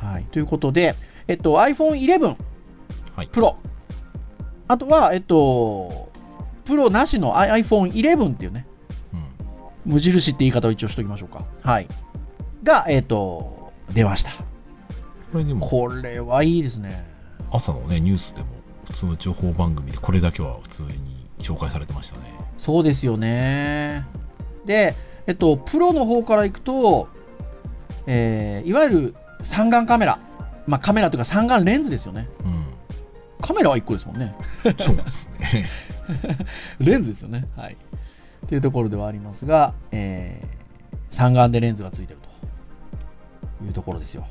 [0.00, 0.24] はい。
[0.24, 0.94] ということで、
[1.28, 2.36] えっと、iPhone 11
[3.16, 3.28] はい。
[3.28, 3.56] プロ。
[4.68, 6.10] あとは、えっと、
[6.64, 8.66] プロなしの i- iPhone 11っていうね、
[9.84, 9.92] うん。
[9.92, 11.44] 無印って言い方を一応しておきましょうか。
[11.62, 11.88] はい。
[12.62, 14.30] が、えっと、出ました。
[15.32, 17.04] これでも、これはいいですね。
[17.50, 18.46] 朝のね、ニュースでも、
[18.86, 22.22] 普通の情報番組でこれだけは普通に紹介されてましたね。
[22.58, 24.06] そうですよね。
[24.64, 24.94] で、
[25.26, 27.08] えっと、プロの方からいくと、
[28.06, 30.18] えーいわゆる三眼カメラ。
[30.66, 32.28] まあ、カメラというか三眼レンズですよね。
[32.44, 32.64] うん。
[33.40, 34.34] カメラは1個ですもんね。
[34.62, 35.66] そうですね。
[36.78, 37.46] レンズですよね。
[37.56, 37.76] はい。
[38.48, 40.60] というところではありますが、えー
[41.10, 42.18] 三眼でレンズがついてる
[43.58, 44.26] というところですよ。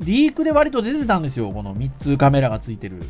[0.00, 3.00] リークで割と出てたんですよ、この3つカメラがついてる。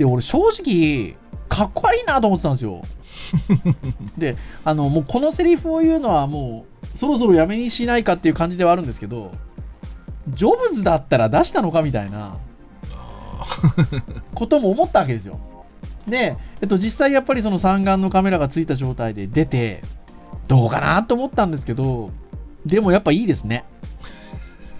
[0.00, 1.14] で、俺正直、
[1.50, 2.80] かっこ悪いなと思ってたんですよ。
[4.16, 4.34] で、
[4.64, 9.30] あの、もうこのセリフを言うのはもう、そろそろやめにしないかっていう感じではあるんですけど、
[10.30, 12.38] ジョブズだったら出したのかみたいな。
[12.94, 13.44] あ
[14.34, 15.38] ことも思ったわけですよ。
[16.08, 19.82] で、えっと、実際やっぱりその三眼のカメラがついた状態で出て、
[20.48, 22.10] どうかなと思ったんですけど、
[22.64, 23.64] でもやっぱいいですね。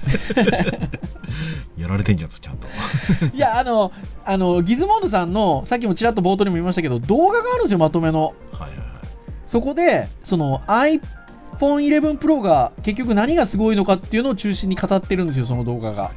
[0.06, 0.88] ー
[1.80, 2.66] やられてんじゃん、ちゃんと。
[3.34, 3.92] いや、あの、
[4.24, 8.34] あの、ギズモードさんの、さっきもちらっと冒頭にも言いましたけど、動画があるんですよ、まとめの。
[8.52, 8.76] はいはいはい。
[9.46, 11.00] そこで、その iPhone
[11.58, 16.10] 11 Pro が結局何がすごいのかっていうのを中心に語ってるんですよ、その動画が。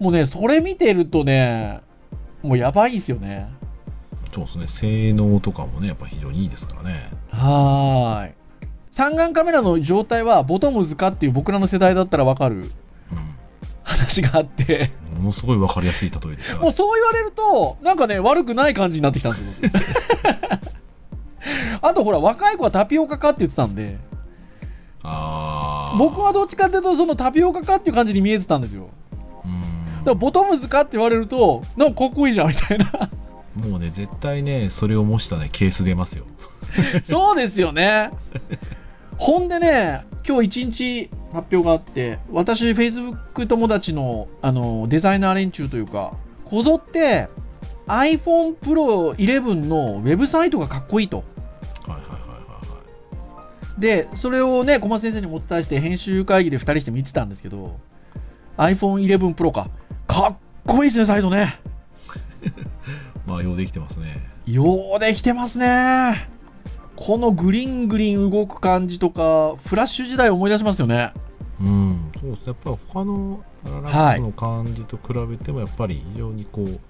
[0.00, 1.80] もうね、それ見てるとね、
[2.42, 3.48] もうやばいですよね。
[4.32, 4.68] そうですね。
[4.68, 7.10] 性能とかもね、やっぱ非常にいいですからね。
[7.30, 7.95] はー
[9.08, 9.10] い。
[9.10, 12.70] 三眼カメラの状態はボトムズかっていう僕らの世代だったらわかる
[13.82, 15.18] 話があって、うん。
[15.18, 16.58] ものすごいわかりやすい例えでした。
[16.58, 19.70] もうそう言われると、なんかね、悪くない感じになってきたんですよ。
[21.80, 23.98] あとほら、若い子はタピオカかって言ってたんで、
[25.98, 28.90] 僕はどっちかっていうと、そのタピオカかっていう感じに見えてたんですよ。
[30.14, 33.10] ボトムズかって言われると、なんかかっこいいじゃんみたいな。
[33.56, 36.24] もうね、絶対ね、それを模したね、ケース出ますよ。
[37.08, 38.10] そうですよね。
[39.18, 47.28] ほんでね、今日一日発表があって、私、Facebook 友達のあのデザイナー連中というか、こぞって
[47.86, 51.24] iPhone Pro 11のウェブサイトがかっこいいと。
[51.86, 53.44] はいはいはいはいは
[53.78, 53.80] い。
[53.80, 57.78] で、それをね、小松先生にもお伝えして、編集会議で2人して見てたんですけど、
[58.56, 59.70] iPhone 11 Pro か。
[60.08, 61.58] かっこいいですね、サイトね。
[63.26, 64.20] まあ、ようできてますね。
[64.46, 66.28] ようできてますね。
[66.96, 71.12] このグリングリン動く感じとか、フラッシュ時代を思い出しますよね。
[71.60, 72.44] うん、そうですね。
[72.46, 76.80] やっぱり他のパラランスの感じと比べても、やっぱり非常にこう、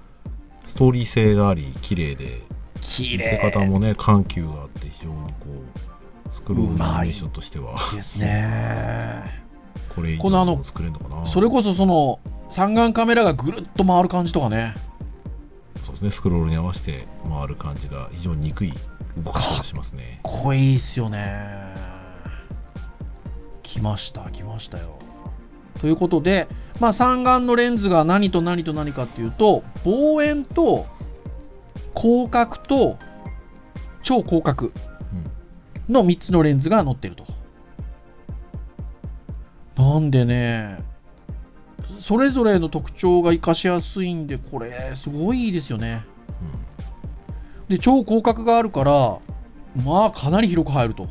[0.64, 2.42] ストーリー性があり、綺麗で、
[2.80, 9.44] 綺見せ方もね、緩急があって、非常にこう、スクロールのアニメーションとしては、ですね。
[9.94, 11.26] これ以このあの上作れるのかな。
[11.26, 14.74] それこそその三眼カメラがぐるっと回る感じとかね。
[15.82, 18.72] そうですね、スクロールに合わせて回る感じが非常に憎い
[19.24, 20.20] 動かしますね。
[20.24, 21.74] かっこいいっすよね。
[23.62, 24.98] 来ました、来ましたよ。
[25.80, 26.48] ということで、
[26.80, 30.86] まあ、三眼のレンズが何と何と何かっていうと、望遠と
[31.94, 32.98] 広角と
[34.02, 37.24] 超広角うんの3つのレンズが載ってると。
[39.76, 40.78] なんでね、
[42.00, 46.04] それぞれの特徴が活かしやすいんで、これ、すごいいいですよね。
[47.68, 49.18] で、超広角があるから、
[49.84, 51.08] まあ、かなり広く入ると。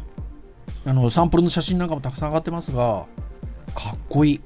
[0.86, 3.06] あの、サンプルの写真なんかもたくさん上がってますが、
[3.74, 4.42] かっこいい。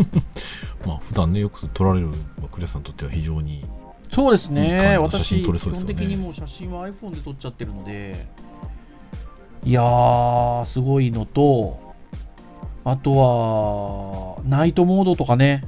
[0.86, 3.66] まあ普段ねよく撮られるまあクリアさんにとっては非常に
[4.12, 4.98] そうですね。
[4.98, 8.26] 私、ね本的にもう写真は iPhone で撮っちゃってるので、
[9.62, 11.78] いやー、すごいのと、
[12.84, 15.64] あとは、ナイトモードとかね、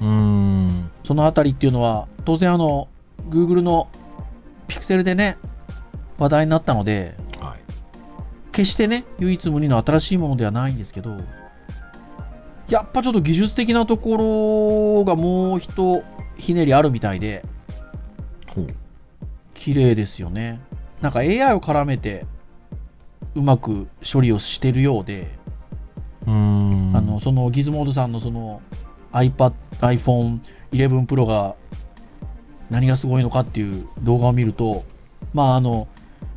[0.00, 0.90] うーん。
[1.04, 2.88] そのあたりっていうのは、当然あの、
[3.28, 3.88] Google の
[4.68, 5.36] ピクセルでね、
[6.18, 7.60] 話題になったので、はい。
[8.52, 11.18] 決してね、唯一無二の新しいものではないんですけど、
[12.68, 16.02] やっぱちょっと技術的なところがもう一
[16.36, 17.44] ひねりあるみたいで。
[19.54, 20.60] 綺麗ですよね。
[21.00, 22.24] なんか AI を絡めて、
[23.34, 25.36] うまく処理をしてるようで、
[26.26, 26.30] う。
[26.30, 28.62] あの、そのギズモードさんのその
[29.12, 30.38] iPad、iPhone
[30.72, 31.56] 11 Pro が
[32.70, 34.84] 何がすごいのかっていう動画を見ると、
[35.32, 35.88] まああの、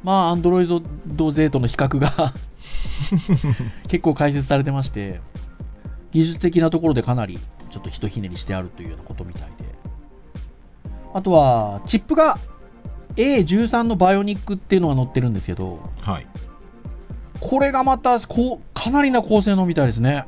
[0.04, 2.34] まあ Android 勢との比較が
[3.88, 5.22] 結構解説されてまして、
[6.12, 7.40] 技術的なところでかなり
[7.72, 9.50] ちょっとひとひねりしてあるというようなことみたいで。
[11.14, 12.38] あとは、チップが
[13.16, 16.28] A13 のバイオニックっていうのが載ってるんですけど、はい。
[17.40, 20.26] これがまたこうかなりな高性能みたいですね。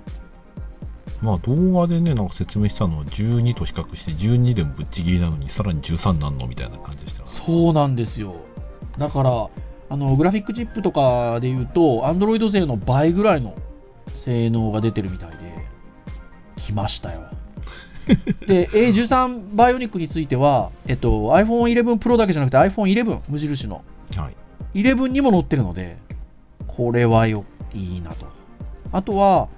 [1.22, 7.26] まあ動画でね、なんか説明したのは12と比較して12でもぶっちぎりなのにさらに13なんのみたいな感じでした。
[7.28, 8.36] そうなんですよ。
[8.98, 9.50] だから、
[9.90, 13.56] あのグラフィックチップとかで言うと、Android 勢の倍ぐらいの
[14.26, 15.38] 性能が出てるみたいで、
[16.56, 17.22] 来ましたよ。
[18.48, 23.84] で、A13 バイオニックについては、えっと、iPhone 11 Pro だけじゃなくて iPhone 11無印の
[24.16, 24.36] はい。
[24.84, 25.98] 11にも載ってるので、
[26.68, 28.26] これはよ、いいなと。
[28.92, 29.50] あとは、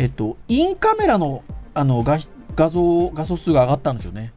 [0.00, 2.18] えっと、インカメラのあの画
[2.56, 4.32] 画像、画素数が上がったんですよね。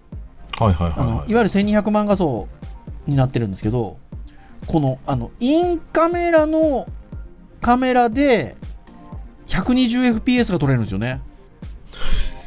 [0.60, 1.16] はいはいあはいはい。
[1.20, 2.50] のいわゆる1200万画素
[3.08, 3.98] になってるんですけど、
[4.68, 6.86] このあのインカメラの
[7.62, 8.58] カメラで
[9.48, 11.22] 120fps が撮れるんですよね。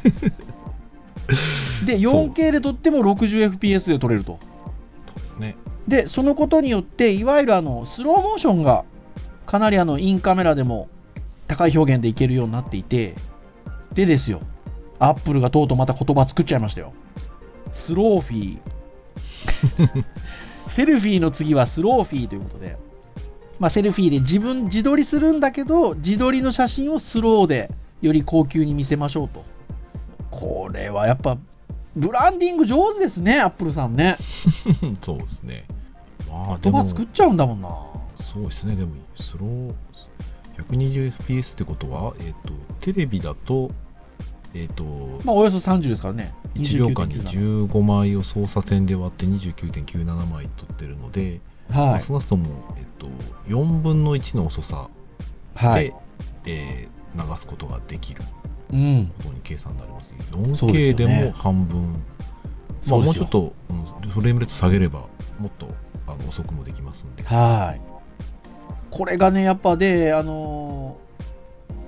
[1.87, 4.37] で、そう 4K で撮っても 60fps で撮れると。
[5.07, 5.55] そうですね。
[5.87, 8.85] で、そのことによって、いわゆるあのスローモーションが
[9.47, 10.87] かなりあのインカメラでも
[11.47, 13.15] 高い表現でいけるようになっていて、
[13.93, 14.41] でですよ、
[14.99, 16.93] アップルがとうとうまた言葉作っちゃいましたよ。
[17.73, 20.05] スローフィー。
[20.69, 22.77] セルフィーの次はスローフィーということで、
[23.59, 29.43] まあ、セルフィーで自分自撮りするんだけど、自撮りの写真をスローでより高級に見せましょうと。
[30.29, 31.37] これはやっぱ、
[31.95, 34.17] ブランディング上手ですね、アップルさんね。
[35.01, 35.65] そうですね。
[36.29, 37.69] まあ言葉、作っちゃうんだもんな。
[38.19, 38.75] そうですね。
[38.75, 39.73] でも、スロー、
[40.69, 43.71] 120fps ってことは、えっ、と、テレビだと、
[44.53, 44.83] えっ、と、
[45.23, 46.33] まあ、およそ30ですからね。
[46.55, 51.93] 1秒間に29.97 15枚を操作点で割って29.97枚取ってるので、まはい。
[51.95, 53.07] あ少なくとも、えっと、
[53.47, 54.89] 4分の1の遅さ
[55.61, 55.93] で、はい。
[56.45, 58.21] えー流すことができる
[58.71, 59.11] うん。
[59.17, 60.19] ことに計算になりますね。
[60.31, 61.93] そうです 4K よでねも半分、
[62.87, 65.05] まあ、もうちょっと、うん、フレームレート下げれば、
[65.39, 65.73] もっと
[66.05, 67.23] あの遅くもできますんで。
[67.23, 67.81] はい。
[68.97, 70.97] これがね、やっぱで、あの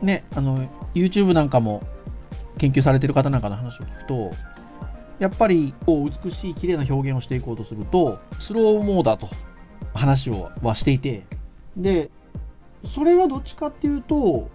[0.02, 1.82] ーね、あの、YouTube なんかも
[2.60, 4.32] 研究されてる方なんかの話を聞くと、
[5.18, 9.28] やっぱりこう美しい綺麗な表現をしていこうとすると、スローモーだと
[9.94, 11.26] 話をはしていて、
[11.76, 12.12] で、
[12.94, 14.50] それはどっちかっていうと、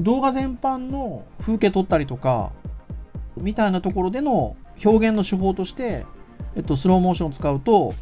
[0.00, 2.52] 動画全般の風景撮ったりとか、
[3.36, 6.04] みたいなところでの表現の手法として、
[6.56, 7.94] えっと、スローモーションを使うと、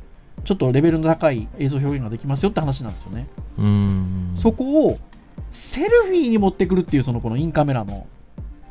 [0.45, 3.29] ちょっとレベルの高い映像表現ができますよって話なんですよね。
[3.59, 4.35] うーん。
[4.37, 4.99] そこを
[5.53, 8.07] セルフィーに持ってくるっていうそのこのインカメラの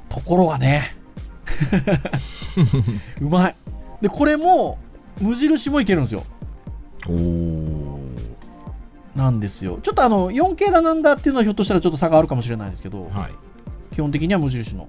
[0.10, 0.96] ところがね、
[3.22, 3.56] うまい。
[4.02, 4.78] で、これも
[5.22, 6.24] 無印もいけるんですよ。
[9.16, 9.80] なんですよ。
[9.82, 13.96] ちょっとあの 4K だなんだっていうのはひょっとしたらちょっと差があるかもしれないですけど、はい。
[13.96, 14.88] 基本的には無印の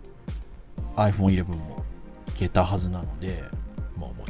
[0.97, 1.85] iPhone11 も
[2.29, 3.43] いけたはずなので、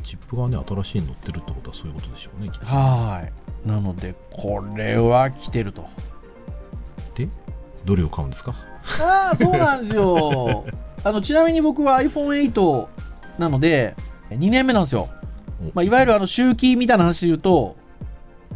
[0.02, 3.22] チップがね、新しいの乗ってるってことはそういうことでしょうね、きっとは
[3.64, 3.68] い。
[3.68, 5.84] なので、これは来てると。
[7.14, 7.28] で、
[7.84, 8.54] どれを買うんですか？
[9.00, 10.64] ああ、そうなんですよ。
[11.04, 12.86] あのちなみに僕は iPhone8
[13.38, 13.94] なので、
[14.30, 15.08] 2年目なんですよ。
[15.60, 17.76] おまあ、いわゆるあの周期みたいな話で言うと、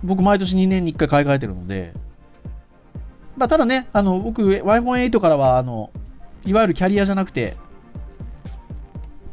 [0.04, 1.92] 僕、毎年2年に1回買い替えてるので、
[3.36, 5.90] まあ、ただね、あの僕、iPhone8 からはあの、
[6.44, 7.56] いわゆるキャリアじゃなくて、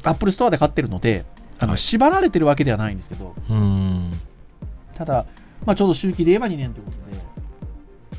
[0.03, 1.25] Apple Store で買ってるので、
[1.63, 3.35] あのはい縛られてるわけではないんですけど。
[4.95, 5.25] ただ、
[5.65, 7.17] まあ、ちょうど周期で言えば2年ということで、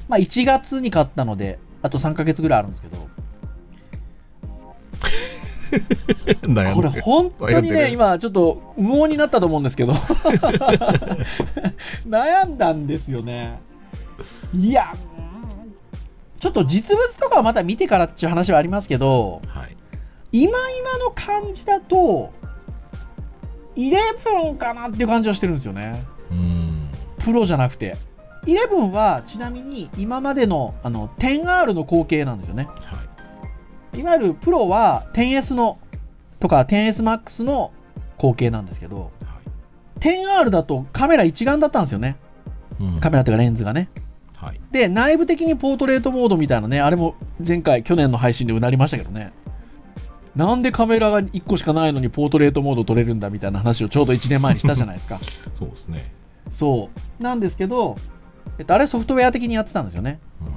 [0.08, 2.96] まあ、1月に買ったので、あと3ヶ月ぐらいあるんですけど、
[6.74, 9.92] これ本当にね、今ちょっと無音になったと思うんですけど、
[12.08, 13.58] 悩んだんですよね。
[14.54, 15.24] いや、うん
[16.40, 19.74] ちょっと実物とかはまた見てからっていう話はありますけど、はい。
[20.30, 22.34] 今今の感じだと、
[23.76, 26.04] 11かなっていう感じはしてるんですよね。
[26.30, 26.88] うーん。
[27.18, 27.96] プロじゃなくて。
[28.44, 32.64] 11はちなみに今までのあの 10R の後継なんですよね。
[32.64, 32.98] は
[33.94, 34.00] い。
[34.00, 35.78] いわゆるプロは 10S の
[36.40, 37.72] とか 10SMAX の
[38.18, 39.38] 後継なんですけど、は
[40.00, 42.16] 10R だとカメラ一眼だったんですよね。
[42.80, 42.84] い。
[42.84, 43.88] うんカメラというかレンズがね。
[44.36, 44.60] はい。
[44.72, 47.14] で、内部的にポートレートモードみたいなね、あれも
[47.44, 49.32] 前回、去年の配信でうなりましたけどね。
[50.36, 55.20] なんでカメラが1個しかないのにポートレートモード撮れるんだみたいな話をちょうど1年前にしたじゃないですか。
[55.54, 56.12] そうですね。
[56.58, 57.22] そう。
[57.22, 57.96] なんですけど、
[58.58, 60.18] えっと、あれソフトウェア的にやってたんですよね。
[60.40, 60.48] うん。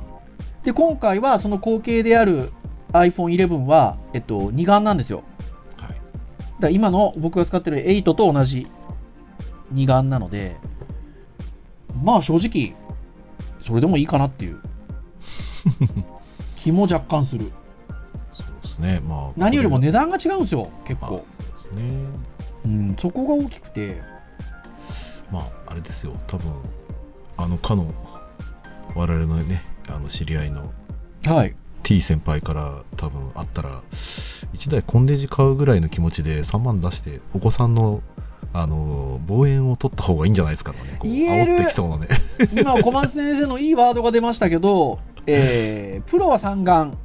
[0.64, 2.52] で、今回はその後継である
[2.94, 5.24] iPhone11 は、えっと、二眼なんですよ。
[5.78, 5.96] はい。
[6.60, 8.68] だ今の僕が使ってる8と同じ
[9.72, 10.58] 二眼なので、
[12.04, 12.76] まあ正直、
[13.66, 14.60] それでもいいかなっていう
[16.56, 17.52] 気も若干する。
[18.78, 19.02] ですね。
[19.08, 19.34] まあ。
[19.36, 21.08] 何よりも値段が違うんですよ、結が。
[21.08, 21.14] 構。
[21.16, 21.84] まあそうですね。
[22.66, 24.02] うん、そこが大きくて、
[25.32, 26.14] まあ、あれですよ。
[26.28, 26.52] 多分、
[27.38, 27.94] あの、かの、
[28.96, 30.72] 我々のね、あの、知り合いの
[31.26, 31.56] はい。
[31.84, 38.02] T 先輩から多分あったら1台コンデジ買うぐらいの気持ちで3万出してお子さんの
[38.52, 42.08] あの望遠を取った方がいいんじゃないですかねこう煽ってきそうなね
[42.60, 46.98] 今、小松先生のいいワードが出ましたけど、えープロは3眼、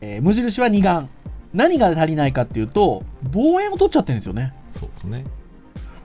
[0.00, 1.08] えー無印は2眼。
[1.52, 4.52] 何が足りないかっていうと、望遠を取っちゃってるんですよね。
[4.72, 5.24] そうですね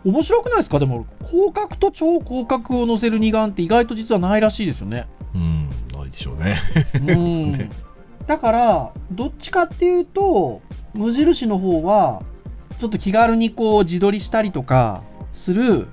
[0.03, 0.79] 面白くないですか？
[0.79, 5.07] でも、広角と超広角を載せる二眼って意外と実はないらしいですよね。
[5.35, 5.69] うん
[5.99, 6.55] ないでしょうね
[6.99, 7.69] うんね
[8.27, 10.61] だから、どっちかっていうと、
[10.95, 12.23] 無印の方は、
[12.79, 15.87] ちょっと気軽にこう自撮りしたりとかする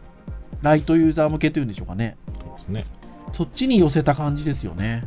[0.63, 2.17] ライトユーザー向けというんでしょうかね。
[2.41, 2.85] そうですね
[3.33, 5.05] そっちに寄せた感じですよね。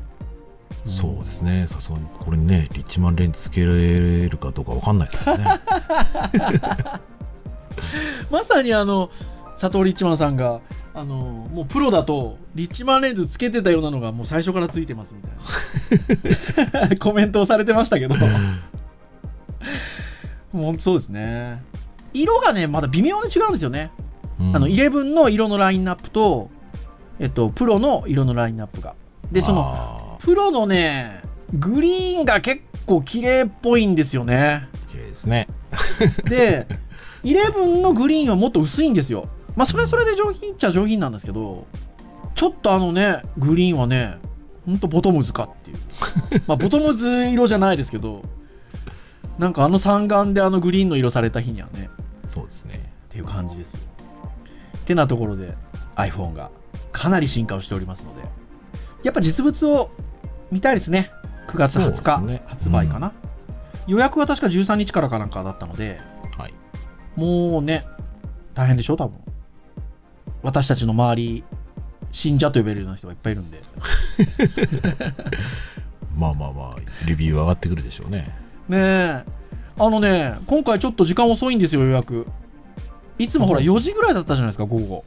[0.85, 1.67] そうですね。
[1.67, 5.45] さすがにこれにねリッチマンレンズつけれるかどうかわかんないですからね。
[8.29, 9.09] まさにあの
[9.59, 10.61] 佐藤リッチマンさんが
[10.93, 11.15] あの
[11.51, 15.29] もうプロだとリッチマンレンズつけてたようなのがもう最初からついてますみた
[16.85, 16.95] いな。
[17.01, 18.15] コメントをされてましたけど。
[20.53, 21.63] もうそうですね。
[22.13, 23.91] 色がねまだ微妙に違うんですよね、
[24.39, 24.55] うん。
[24.55, 26.49] あの11の色のラインナップと
[27.19, 28.93] えっとプロの色のラインナップが。
[29.31, 31.21] でそのあプロのね
[31.53, 35.47] グリーンが結構綺麗っぽいんですよねー綺麗ですね
[36.25, 36.67] で、
[37.23, 39.27] 11のグリーンはもっと薄いんですよ。
[39.55, 41.67] まあ、それはそれで上品っちゃ上品なんですけど、
[42.35, 44.17] ちょっとあのね、グリーンはね、
[44.65, 45.77] ほんとボトムズかっていう。
[46.47, 48.23] まあ、ボトムズ色じゃないですけど、
[49.37, 51.89] なんかあの三眼であのグリーンの色された日にはね、
[52.27, 53.79] そうですねっていう感じですよ。
[54.77, 55.55] ってなところで
[55.95, 56.51] iPhone が
[56.91, 58.27] かなり進化をしておりますので、
[59.03, 59.89] やっぱ実物を
[60.55, 61.11] 見たいですね。
[61.49, 63.11] 9月20そう日発売かな。
[63.87, 65.99] 予約は確か13日からかなんかだったので、
[66.37, 66.53] はい
[67.17, 67.83] もうね、
[68.53, 69.19] 大変でしょ、多分。
[70.43, 71.43] 私たちの周り、
[72.13, 73.59] 信者と呼べるような人がいっぱいいるんで。
[76.15, 78.33] まあまあまあレビューは上がってくるでしょうね
[78.69, 79.25] ねえ。
[79.77, 82.27] あのね、今回ちょっと時間遅いんですよ、予約。
[83.19, 85.03] いつもほらうん4時ぐらいだったじゃないですか、午後。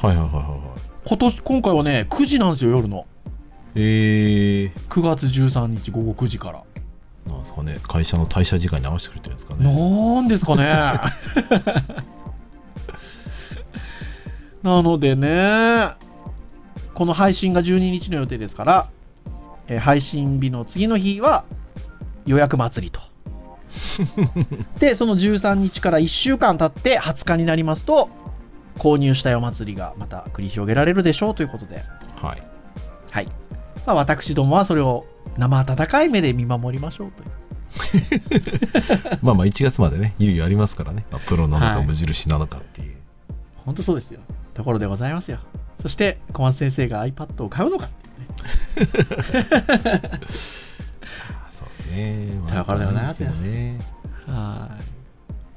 [0.00, 0.60] はいはいはいはいはい
[1.06, 3.06] 今年、今回はね、9時なんですよ、夜の。
[3.76, 6.62] え9月13日午後9時から。
[7.26, 10.64] ー、なんですかね会社の退社時間に合わせてくれてるんですかねなんですかね。
[14.62, 15.90] なのでね、
[16.94, 18.88] この配信が12日の予定ですから、
[19.68, 21.44] えー配信日の次の日は
[22.26, 23.00] 予約祭りと。
[24.78, 28.08] で、その13日から1週間経って20日になりますと、
[28.78, 31.82] 購入したいお祭りがまた繰り広げられるでしょうということで、
[32.20, 32.42] はい
[33.10, 33.28] はい。
[33.86, 35.06] まあ、私どもはそれを
[35.38, 37.30] 生温かい目で見守りましょうという。
[39.22, 42.94] まあまあ1月までね、猶予ありますからね、まあプロなのはいか無印なのかっていう。
[43.64, 44.20] 本当そうですよ。
[44.54, 45.38] ところでございますよ。
[45.82, 50.10] そして、小松先生が iPad を買うのかっていうね。
[51.50, 52.28] そうですね。
[52.48, 53.78] ということでございますよね。
[54.26, 54.78] は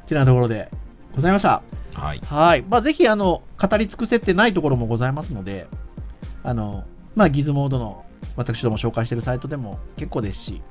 [0.04, 0.08] い。
[0.08, 0.72] てなところで
[1.16, 1.62] ございました。
[1.94, 2.22] はい。
[2.26, 2.62] はい。
[2.64, 5.68] まあ、ぜひ、あの、語り尽くせてないところもございますので、
[6.44, 8.06] あの、まあ、ギズモードの
[8.36, 10.62] 私ども紹介しているサイトでも結構ですし、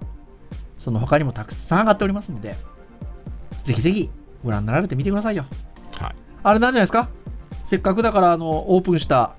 [0.78, 2.54] その他にもたくさん上がっておりますので、
[3.64, 4.10] ぜひぜひ
[4.44, 5.46] ご覧になられてみてくださいよ。
[5.98, 6.14] はい。
[6.42, 7.08] あれなんじゃないですか？
[7.64, 9.34] せっかくだから、あの、オープンした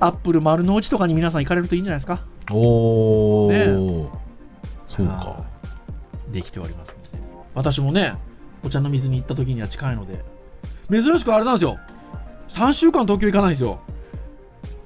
[0.00, 2.24] アップル丸の内とかに皆さん行かれるといいんじゃないですか？
[2.50, 4.04] おー。
[4.04, 4.10] ね
[4.86, 5.12] そうか。
[5.12, 7.08] はいできておりますので。
[7.54, 8.12] 私もね、
[8.62, 10.22] お茶の水に行った時には近いので、
[10.90, 11.78] 珍しくあれなんですよ。
[12.50, 13.80] 3週間東京行かないんですよ。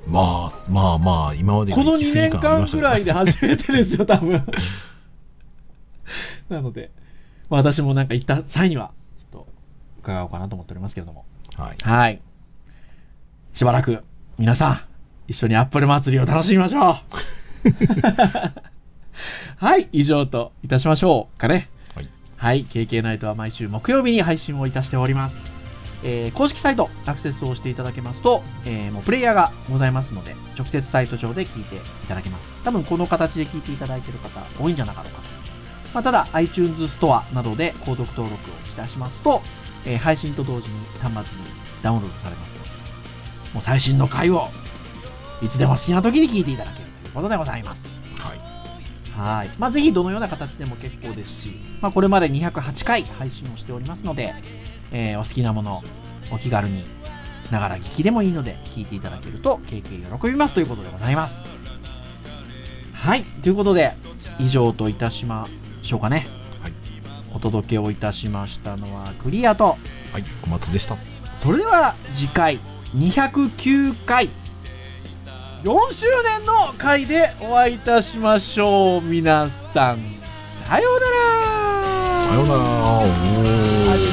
[0.06, 4.44] まあ、まあまあ、今までこの2行き過ぎ年間感ありましたけどぐらいで初めてですよ、多分。
[6.48, 6.90] なので、
[7.48, 9.46] まあ私もなんか行った際には、ちょっと
[10.00, 11.24] 伺おうかなと思っておりますけれども。
[11.56, 11.76] はい。
[11.82, 12.20] はい。
[13.54, 14.02] しばらく、
[14.38, 14.80] 皆さん、
[15.28, 16.94] 一緒にアップル祭りを楽しみましょう。
[19.56, 21.68] はい、以上といたしましょうかね。
[21.94, 22.08] はい。
[22.36, 25.51] はい、KK ナイトは毎週木曜日に配信をいたしております。
[26.04, 31.78] えー公式サイトアクセスをしていただけますと、えーもうプレイヤーがございますので、直接サイト上で聞いてい
[32.08, 32.64] ただけます。
[32.64, 35.28] 多分この形で聞いていただいている方多いんじゃなかろうかと。
[35.94, 38.36] まあ、ただ iTunes ストアなどで購読登録を
[38.72, 39.42] いたしますと、
[39.86, 41.26] えー配信と同時に端末に
[41.82, 42.70] ダウンロードされますので、
[43.54, 44.48] もう最新の回を
[45.42, 47.82] いつでも好きな時に聞いていただけるということでございます。
[48.16, 48.38] はい。
[49.38, 49.50] はい。
[49.58, 54.32] まあ、ぜひどのような形でも結構ですし、まあ、これまで208回配信をしておりますので、
[54.92, 55.80] えーお好きなもの、
[56.30, 56.84] お気軽に、
[57.50, 61.34] ながら聞きでもいいので、聞いていただけると、経験喜びますということでございます。
[62.92, 63.24] はい。
[63.24, 63.92] ということで、
[64.38, 65.46] 以上といたしま
[65.82, 66.26] しょうかね。
[66.62, 66.72] はい。
[67.34, 69.76] お届けをいたしましたのは、クリアと、
[70.12, 70.24] はい。
[70.42, 70.96] 小松でした。
[71.42, 72.60] それでは次回
[72.96, 74.28] 209回
[75.64, 79.98] 4周年の回でお会いいたしましょう皆さん
[80.68, 82.54] さようならさような
[83.56, 83.61] ら。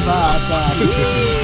[0.09, 1.35] Bye bye.